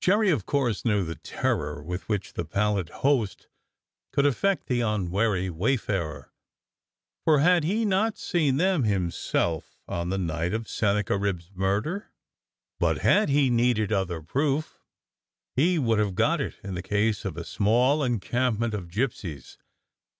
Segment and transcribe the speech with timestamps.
[0.00, 3.46] Jerry of course knew the terror with which the pallid host
[4.12, 6.32] could affect the unwary wayfarer—
[7.24, 12.08] for had he not seen them himself on the night of Sennacherib's murder .^^—
[12.80, 14.80] but had he needed other proof
[15.54, 19.58] he would have got it in the case of a small encampment of gypsies.